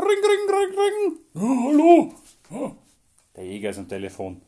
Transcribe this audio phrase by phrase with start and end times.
[0.00, 1.18] Ring, ring, ring, ring.
[1.34, 2.14] Ja, hallo.
[2.50, 2.76] Ja.
[3.36, 4.40] Der Jäger ist am Telefon.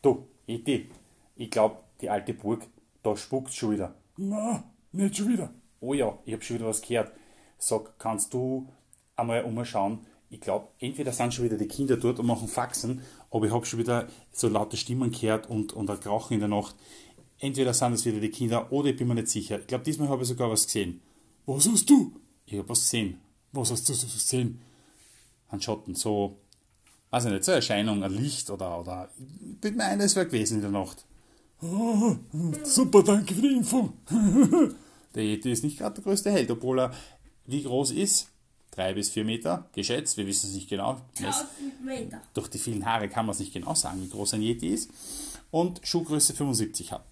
[0.00, 0.88] Du, Iti,
[1.34, 2.64] ich glaube, die alte Burg,
[3.02, 3.96] da spukt's schon wieder.
[4.16, 4.62] Na,
[4.92, 5.52] nicht schon wieder.
[5.80, 7.12] Oh ja, ich hab schon wieder was gehört.
[7.58, 8.68] Sag, kannst du
[9.16, 10.06] einmal umschauen?
[10.28, 13.02] Ich glaube, entweder sind schon wieder die Kinder dort und machen Faxen,
[13.32, 16.48] aber ich habe schon wieder so laute Stimmen gehört und, und ein Krauchen in der
[16.48, 16.76] Nacht.
[17.38, 19.58] Entweder sind es wieder die Kinder oder ich bin mir nicht sicher.
[19.58, 21.00] Ich glaube, diesmal habe ich sogar was gesehen.
[21.46, 22.12] Was hast du?
[22.46, 23.18] Ich habe was gesehen.
[23.50, 24.60] Was hast du so gesehen?
[25.50, 26.36] Ein Schatten, so,
[27.10, 30.14] weiß ich nicht, so eine Erscheinung, ein Licht oder, oder, ich bin mir ein, es
[30.16, 31.04] wäre gewesen in der Nacht.
[31.62, 32.16] Ah,
[32.64, 33.92] super, danke für die Info.
[35.14, 36.94] Der Yeti ist nicht gerade der größte Held, obwohl er
[37.46, 38.28] wie groß ist?
[38.70, 41.00] Drei bis vier Meter, geschätzt, wir wissen es nicht genau.
[41.16, 42.22] Es- 1000 Meter.
[42.32, 44.88] Durch die vielen Haare kann man es nicht genau sagen, wie groß ein Yeti ist.
[45.50, 47.04] Und Schuhgröße 75 hat.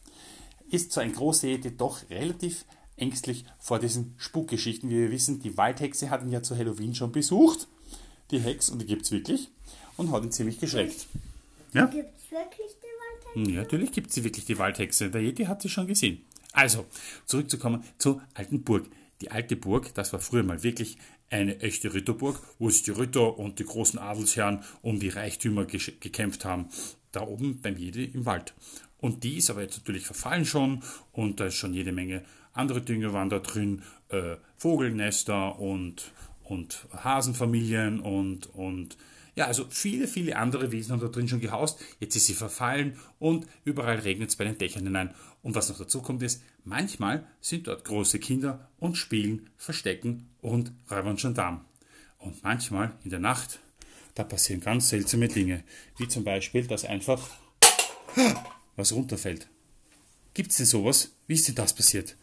[0.70, 2.64] Ist so ein großer Yeti doch relativ
[2.96, 4.88] ängstlich vor diesen Spukgeschichten.
[4.90, 7.66] Wie wir wissen, die Waldhexe hat ihn ja zu Halloween schon besucht.
[8.30, 9.48] Die Hex, und die gibt es wirklich.
[9.96, 11.06] Und hat ihn ziemlich geschreckt.
[11.72, 11.86] Ja?
[11.86, 13.52] Gibt's wirklich die Waldhexe?
[13.52, 15.10] Ja, natürlich gibt sie wirklich die Waldhexe.
[15.10, 16.22] Der Yeti hat sie schon gesehen.
[16.52, 16.86] Also,
[17.26, 18.86] zurückzukommen zur alten Burg.
[19.20, 20.96] Die alte Burg, das war früher mal wirklich
[21.30, 26.44] eine echte Ritterburg, wo sich die Ritter und die großen Adelsherren um die Reichtümer gekämpft
[26.44, 26.68] haben.
[27.12, 28.54] Da oben beim Jedi im Wald.
[28.98, 32.24] Und die ist aber jetzt natürlich verfallen schon und da ist schon jede Menge
[32.58, 33.82] andere Dinge waren da drin.
[34.08, 36.12] Äh, Vogelnester und,
[36.48, 38.96] und Hasenfamilien und, und
[39.34, 41.78] ja, also viele, viele andere Wesen haben da drin schon gehaust.
[42.00, 45.14] Jetzt ist sie verfallen und überall regnet es bei den Dächern hinein.
[45.42, 50.72] Und was noch dazu kommt ist, manchmal sind dort große Kinder und spielen, verstecken und
[50.90, 51.64] Räuber und Gendarm.
[52.18, 53.60] Und manchmal in der Nacht,
[54.16, 55.62] da passieren ganz seltsame Dinge.
[55.96, 57.28] Wie zum Beispiel, dass einfach
[58.74, 59.48] was runterfällt.
[60.34, 61.12] Gibt's denn sowas?
[61.28, 62.16] Wie ist denn das passiert?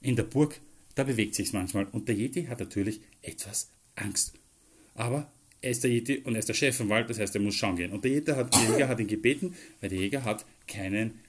[0.00, 0.60] In der Burg,
[0.94, 1.86] da bewegt sich's manchmal.
[1.86, 4.34] Und der Yeti hat natürlich etwas Angst.
[4.94, 7.40] Aber er ist der Yeti und er ist der Chef im Wald, das heißt, er
[7.40, 7.92] muss schauen gehen.
[7.92, 11.20] Und der Yeti hat, der Jäger hat ihn gebeten, weil der Jäger hat keinen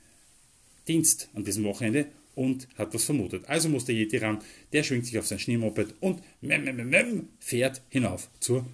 [0.88, 3.48] Dienst an diesem Wochenende und hat was vermutet.
[3.48, 4.40] Also muss der Yeti ran,
[4.74, 8.66] der schwingt sich auf sein Schneemoped und mem, mem, mem, fährt hinauf zur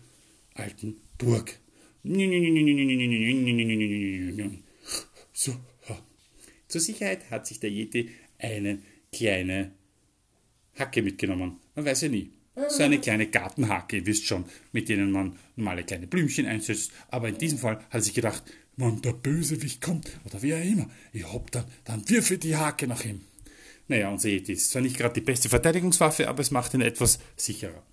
[0.54, 1.60] alten Burg.
[5.34, 5.56] So.
[6.68, 8.80] Zur Sicherheit hat sich der Yeti eine
[9.12, 9.72] kleine
[10.80, 11.58] Hacke mitgenommen.
[11.76, 12.32] Man weiß ja nie.
[12.70, 16.92] So eine kleine Gartenhacke, ihr wisst schon, mit denen man normale kleine Blümchen einsetzt.
[17.10, 18.44] Aber in diesem Fall hat er sich gedacht,
[18.76, 22.56] Wenn der Bösewicht kommt, oder wer auch immer, ich hab dann, dann wirf ich die
[22.56, 23.22] Hake nach ihm.
[23.90, 27.20] naja, unser Yeti ist zwar nicht gerade die beste Verteidigungswaffe, aber es macht ihn etwas
[27.36, 27.84] sicherer.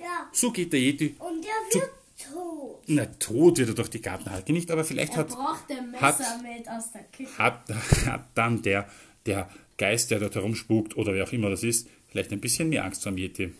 [0.00, 0.28] Ja.
[0.32, 1.14] So geht der Yeti.
[1.18, 1.50] Und der
[1.80, 1.90] wird
[2.32, 2.82] tot.
[2.88, 6.06] Na, tot wird er durch die Gartenhacke nicht, aber vielleicht Er hat, braucht ein Messer
[6.06, 7.38] hat- mit aus der Küche.
[7.38, 7.64] hat,
[8.06, 8.88] hat dann der,
[9.26, 9.48] der
[9.80, 13.02] Geist, der dort herumspukt oder wer auch immer das ist, vielleicht ein bisschen mehr Angst
[13.02, 13.52] vor dem Yeti.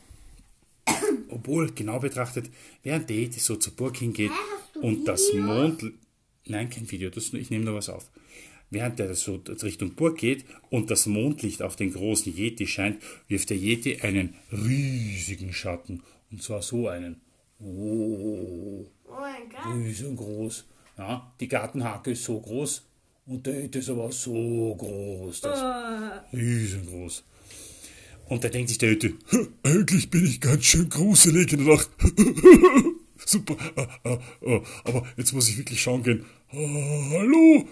[1.31, 2.51] Obwohl, genau betrachtet,
[2.83, 4.31] während der Yeti so zur Burg hingeht
[4.75, 5.33] du und das?
[5.33, 5.93] Mond...
[6.45, 8.11] Nein, kein Video, das, ich nehme nur was auf.
[8.69, 13.49] Während er so Richtung Burg geht und das Mondlicht auf den großen Yeti scheint, wirft
[13.49, 16.03] der Yeti einen riesigen Schatten.
[16.31, 17.23] Und zwar so einen.
[17.59, 19.75] Oh, Oh mein Gott.
[19.75, 20.67] riesengroß.
[20.99, 22.90] Ja, die Gartenhake ist so groß
[23.31, 25.41] und der ist aber so groß.
[25.43, 26.37] Das Oh.
[26.37, 27.25] riesengroß.
[28.29, 29.13] Und da denkt sich der "Hä,
[29.63, 31.91] Eigentlich bin ich ganz schön gruselig in der Nacht.
[33.25, 36.25] Super, ah, ah, ah, aber jetzt muss ich wirklich schauen gehen.
[36.51, 37.65] Hallo?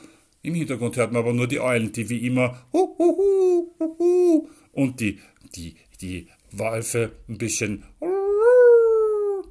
[0.43, 3.99] Im Hintergrund hört man aber nur die Eulen, die wie immer hu, hu, hu, hu,
[3.99, 5.19] hu, und die,
[5.57, 7.83] die, die Wölfe ein bisschen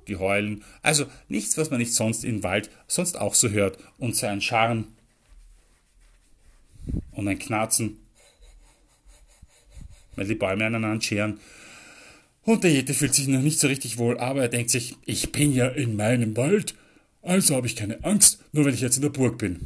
[0.07, 0.63] die heulen.
[0.81, 3.77] Also nichts, was man nicht sonst im Wald sonst auch so hört.
[3.97, 4.85] Und so ein Scharren
[7.11, 7.97] und ein Knarzen,
[10.15, 11.39] weil die Bäume aneinander scheren.
[12.43, 15.31] Und der Jete fühlt sich noch nicht so richtig wohl, aber er denkt sich, Ich
[15.31, 16.75] bin ja in meinem Wald,
[17.21, 19.59] also habe ich keine Angst, nur wenn ich jetzt in der Burg bin.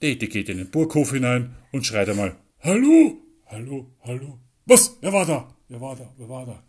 [0.00, 3.18] der Jete geht in den Burghof hinein und schreit einmal, Hallo?
[3.46, 3.86] Hallo?
[4.02, 4.38] Hallo?
[4.66, 4.96] Was?
[5.00, 5.54] Wer war da?
[5.68, 6.12] Wer war da?
[6.16, 6.62] Wer war da?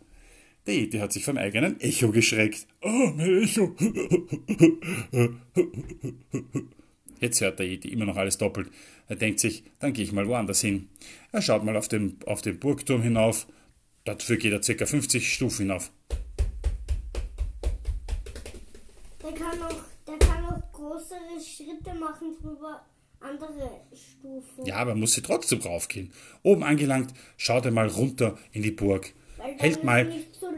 [0.66, 2.66] der Jete hat sich vom eigenen Echo geschreckt.
[2.82, 3.74] Ah, mein Echo.
[7.20, 8.70] Jetzt hört der Yeti immer noch alles doppelt.
[9.06, 10.88] Er denkt sich, dann gehe ich mal woanders hin.
[11.32, 13.46] Er schaut mal auf den, auf den Burgturm hinauf.
[14.04, 14.86] Dafür geht er ca.
[14.86, 15.92] 50 Stufen hinauf.
[19.22, 22.86] Der kann auch, der kann auch größere Schritte machen drüber
[23.20, 24.64] andere Stufen.
[24.64, 26.12] Ja, aber er muss sie trotzdem raufgehen.
[26.42, 29.12] Oben angelangt, schaut er mal runter in die Burg.
[29.58, 30.48] Hält mal, so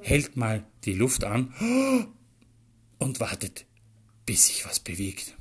[0.00, 1.52] hält mal die Luft an
[2.98, 3.66] und wartet,
[4.26, 5.36] bis sich was bewegt.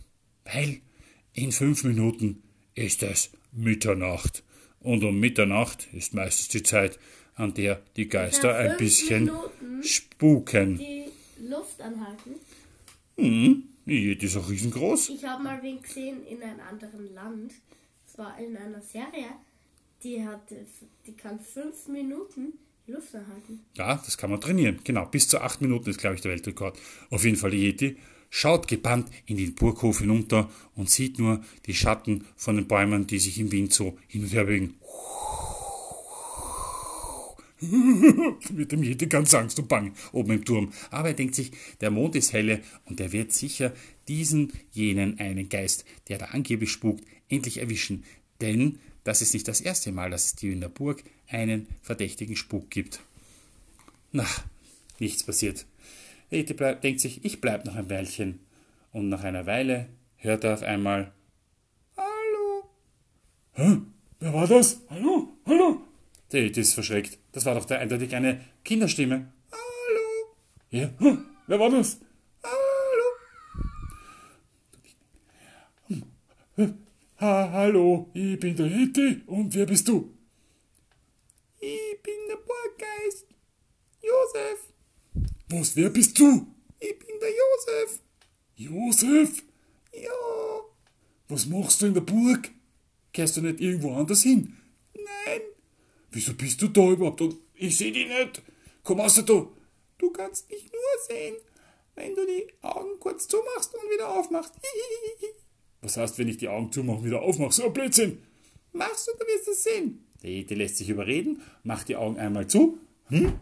[0.46, 0.82] Weil
[1.34, 2.44] in fünf Minuten
[2.76, 4.44] ist es Mitternacht.
[4.80, 7.00] Und um Mitternacht ist meistens die Zeit,
[7.36, 10.78] an der die Geister ein bisschen Minuten spuken.
[10.78, 11.06] Die
[11.48, 12.36] Luft anhalten?
[13.18, 15.10] Hm, die ist auch riesengroß.
[15.10, 17.54] Ich habe mal wen gesehen in einem anderen Land.
[18.08, 19.30] Es war in einer Serie.
[20.04, 20.42] Die hat,
[21.08, 22.54] die kann fünf Minuten
[22.88, 23.62] Luft anhalten.
[23.76, 24.82] Ja, das kann man trainieren.
[24.84, 26.78] Genau, bis zu acht Minuten ist, glaube ich, der Weltrekord.
[27.10, 27.98] Auf jeden Fall die Yeti
[28.36, 33.20] schaut gebannt in den Burghof hinunter und sieht nur die Schatten von den Bäumen, die
[33.20, 34.74] sich im Wind so hin und her bewegen.
[38.52, 39.94] Mit dem Yeti ganz Angst und Bang.
[40.12, 40.74] oben im Turm.
[40.90, 43.72] Aber er denkt sich, der Mond ist helle und er wird sicher
[44.08, 48.04] diesen, jenen, einen Geist, der da angeblich spukt, endlich erwischen.
[48.42, 52.36] Denn das ist nicht das erste Mal, dass es dir in der Burg einen verdächtigen
[52.36, 53.00] Spuk gibt.
[54.12, 54.26] Na,
[54.98, 55.68] nichts passiert.
[56.34, 58.40] Ete bleib, denkt sich, ich bleib noch ein Weilchen.
[58.92, 61.14] Und nach einer Weile hört er auf einmal
[61.98, 62.70] Hallo.
[63.54, 63.78] Hä?
[64.20, 64.82] Wer war das?
[64.90, 65.38] Hallo?
[65.46, 65.82] Hallo?
[66.32, 67.18] Der Ete ist verschreckt.
[67.32, 69.32] Das war doch der eindeutig eine Kinderstimme.
[69.52, 70.36] Hallo.
[70.70, 70.90] Ja?
[71.00, 71.18] Hä?
[71.48, 72.00] Wer war das?
[72.44, 72.54] Hallo.
[77.20, 80.14] Ha, hallo, ich bin der Yeti und wer bist du?
[81.60, 83.28] Ich bin der Burggeist.
[84.02, 84.73] Josef.
[85.56, 86.48] Was, wer bist du?
[86.80, 88.00] Ich bin der Josef.
[88.56, 89.44] Josef?
[89.94, 90.10] Ja.
[91.28, 92.50] Was machst du in der Burg?
[93.12, 94.58] Gehst du nicht irgendwo anders hin?
[94.96, 95.42] Nein.
[96.10, 97.22] Wieso bist du da überhaupt?
[97.22, 98.42] Und ich sehe dich nicht.
[98.84, 99.48] Komm raus da.
[100.00, 101.36] Du kannst mich nur sehen,
[101.94, 104.56] wenn du die Augen kurz zumachst und wieder aufmachst.
[105.82, 107.52] Was heißt, wenn ich die Augen zumache und wieder aufmache?
[107.52, 108.24] So ein Blödsinn.
[108.72, 110.08] Machst du, du wirst es sehen.
[110.24, 112.80] Der Ete lässt sich überreden, macht die Augen einmal zu
[113.10, 113.38] hm,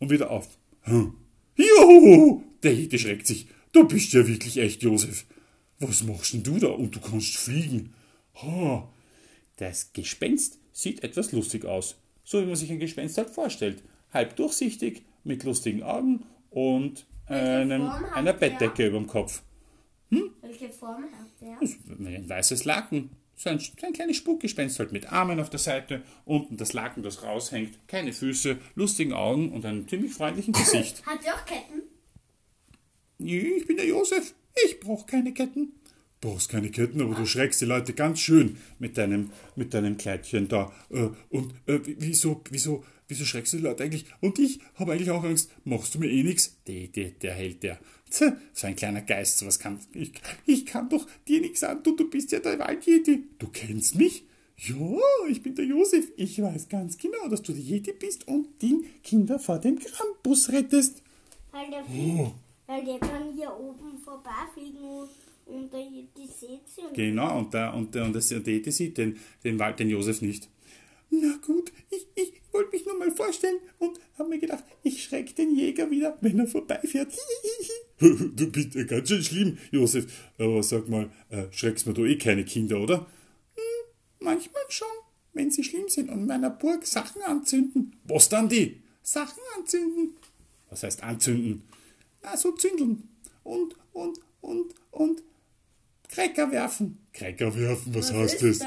[0.00, 0.48] und wieder auf.
[0.80, 1.21] Hm.
[1.56, 2.42] Juhu!
[2.62, 3.46] Der Ete schreckt sich.
[3.72, 5.24] Du bist ja wirklich echt, Josef.
[5.78, 6.68] Was machst denn du da?
[6.68, 7.92] Und du kannst fliegen.
[8.42, 8.88] Ha.
[9.56, 11.96] Das Gespenst sieht etwas lustig aus.
[12.24, 13.82] So wie man sich ein Gespenst halt vorstellt.
[14.12, 18.32] Halb durchsichtig, mit lustigen Augen und einem, einer?
[18.32, 19.42] Bettdecke über dem Kopf.
[20.40, 21.58] Welche Form hat der?
[22.06, 23.10] Ein weißes Laken.
[23.42, 27.02] So ein, so ein kleines Spukgespenst halt mit Armen auf der Seite, unten das Laken,
[27.02, 31.04] das raushängt, keine Füße, lustigen Augen und einem ziemlich freundlichen Gesicht.
[31.04, 31.82] Hat der auch Ketten?
[33.18, 34.32] Ich bin der Josef.
[34.64, 35.72] Ich brauche keine Ketten.
[36.20, 40.46] Brauchst keine Ketten, aber du schreckst die Leute ganz schön mit deinem, mit deinem Kleidchen
[40.46, 40.72] da.
[40.90, 44.06] Äh, und äh, wieso, wieso, wieso schreckst du die Leute eigentlich?
[44.20, 45.50] Und ich habe eigentlich auch Angst.
[45.64, 46.56] Machst du mir eh nichts?
[46.66, 47.78] Der, der, der hält der.
[48.10, 49.78] Tja, so ein kleiner Geist, sowas kann.
[49.94, 50.12] Ich,
[50.46, 53.24] ich kann doch dir nichts antun, du bist ja der Waldjeti.
[53.38, 54.24] Du kennst mich?
[54.58, 54.76] Ja,
[55.28, 56.12] ich bin der Josef.
[56.16, 60.50] Ich weiß ganz genau, dass du der Jeti bist und die Kinder vor dem Krampus
[60.50, 61.02] rettest.
[61.50, 62.32] Weil der, fliegt,
[62.66, 65.08] weil der kann hier oben vorbeifliegen und,
[65.46, 65.84] und der,
[66.16, 66.82] die sieht sie.
[66.94, 70.22] Genau, und der, und der, und der, der Jeti sieht den, den, Wald, den Josef
[70.22, 70.48] nicht.
[71.10, 75.34] Na gut, ich, ich wollte mich nur mal vorstellen und habe mir gedacht, ich schreck
[75.36, 77.12] den Jäger wieder, wenn er vorbeifährt.
[77.98, 80.12] Du bist ja ganz schön schlimm, Josef.
[80.36, 83.06] Aber sag mal, äh, schreckst mir du eh keine Kinder, oder?
[84.18, 84.88] Manchmal schon,
[85.34, 87.94] wenn sie schlimm sind und in meiner Burg Sachen anzünden.
[88.04, 88.82] Was dann die?
[89.02, 90.16] Sachen anzünden.
[90.68, 91.62] Was heißt anzünden?
[92.22, 93.08] Na, so zündeln.
[93.44, 95.22] Und, und, und, und
[96.08, 96.98] Cracker werfen.
[97.12, 98.66] Cracker werfen, was, heißt ist das?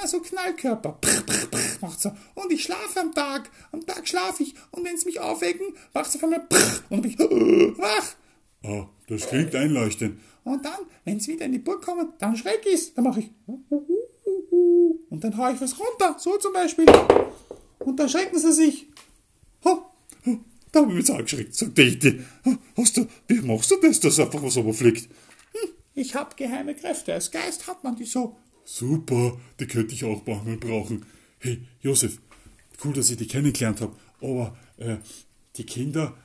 [0.00, 0.92] Ja, so Knallkörper.
[1.00, 2.12] Prr, prr, prr, macht's so.
[2.34, 3.50] Und ich schlafe am Tag.
[3.72, 4.54] Am Tag schlafe ich.
[4.70, 6.56] Und wenn sie mich aufwecken, macht's auf einmal prr,
[6.90, 7.18] und dann bin ich
[7.78, 8.14] wach.
[8.62, 10.18] Ah, das klingt einleuchtend.
[10.44, 12.94] Und dann, wenn sie wieder in die Burg kommen, dann schreck ich's.
[12.94, 13.30] Dann mache ich
[15.10, 16.16] und dann hau ich was runter.
[16.18, 16.86] So zum Beispiel.
[17.80, 18.86] Und dann schrecken sie sich.
[19.64, 19.90] Ha,
[20.26, 20.38] ha,
[20.72, 22.24] da habe ich mich angeschreckt, sagt der Ete.
[22.46, 25.10] Ha, Hast du, wie machst du das, dass einfach was runterfliegt?
[25.52, 27.12] Hm, ich hab geheime Kräfte.
[27.12, 28.36] Als Geist hat man die so.
[28.72, 31.04] Super, die könnte ich auch manchmal brauchen.
[31.40, 32.18] Hey, Josef,
[32.84, 34.98] cool, dass ich dich kennengelernt habe, aber äh,
[35.56, 36.16] die Kinder,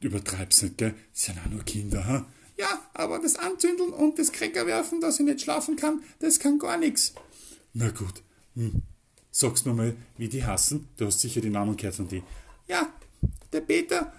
[0.00, 0.94] übertreib's nicht, gell?
[1.12, 2.26] Sind auch nur Kinder, ha?
[2.58, 6.58] Ja, aber das Anzündeln und das Cracker werfen, dass ich nicht schlafen kann, das kann
[6.58, 7.14] gar nichts.
[7.72, 8.24] Na gut,
[8.56, 8.82] hm.
[9.30, 10.88] sag's mir mal, wie die hassen.
[10.96, 12.24] Du hast sicher die Namen gehört von die.
[12.66, 12.92] Ja,
[13.52, 14.12] der Peter,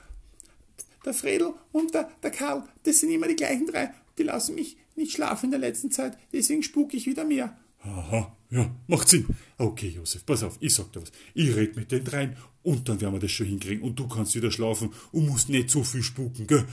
[1.03, 3.93] der Fredel und der, der Karl, das sind immer die gleichen drei.
[4.17, 7.57] Die lassen mich nicht schlafen in der letzten Zeit, deswegen spuke ich wieder mehr.
[7.83, 9.25] Aha, ja, macht Sinn.
[9.57, 11.11] Okay, Josef, pass auf, ich sag dir was.
[11.33, 14.35] Ich red mit den dreien und dann werden wir das schon hinkriegen und du kannst
[14.35, 16.65] wieder schlafen und musst nicht so viel spuken, gell?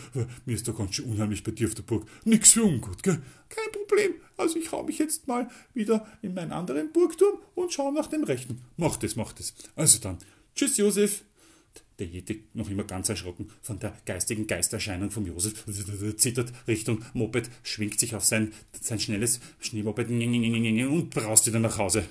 [0.47, 2.07] Mir ist da ganz schön unheimlich bei dir auf der Burg.
[2.25, 3.21] Nix für ungut, gell?
[3.49, 4.13] Kein Problem.
[4.37, 8.23] Also ich hau mich jetzt mal wieder in meinen anderen Burgturm und schau nach dem
[8.23, 8.61] Rechten.
[8.77, 9.53] Mach das, mach das.
[9.75, 10.19] Also dann,
[10.55, 11.25] tschüss, Josef.
[12.01, 15.67] Der Jeti, noch immer ganz erschrocken von der geistigen Geisterscheinung vom Josef,
[16.17, 22.07] zittert Richtung Moped, schwingt sich auf sein, sein schnelles Schneemoped und braust wieder nach Hause.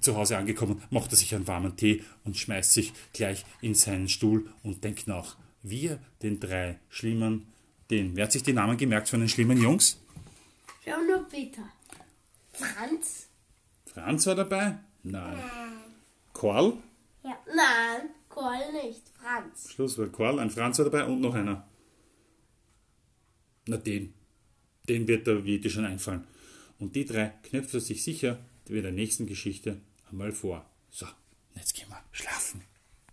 [0.00, 4.08] Zu Hause angekommen, macht er sich einen warmen Tee und schmeißt sich gleich in seinen
[4.08, 7.46] Stuhl und denkt nach, wie er den drei Schlimmern
[7.88, 8.16] Den.
[8.16, 10.00] Wer hat sich die Namen gemerkt von den schlimmen Jungs?
[10.84, 11.62] Schau nur Peter.
[12.52, 13.28] Franz?
[13.86, 14.78] Franz war dabei?
[15.04, 15.38] Nein.
[16.32, 16.78] Karl?
[17.22, 17.38] Ja.
[17.46, 18.10] Nein,
[18.42, 19.08] Karl nicht.
[19.20, 19.70] Franz.
[19.70, 21.68] Schluss war Karl, ein Franz war dabei und noch einer.
[23.66, 24.14] Na den.
[24.88, 26.26] Den wird der Yeti schon einfallen.
[26.80, 29.80] Und die drei knöpft er sich sicher bei der nächsten Geschichte
[30.10, 30.66] einmal vor.
[30.90, 31.06] So,
[31.54, 32.64] jetzt gehen wir schlafen.